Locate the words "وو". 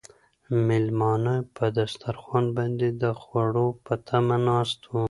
4.89-4.99